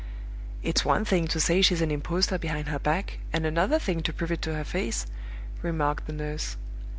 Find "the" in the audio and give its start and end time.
6.07-6.13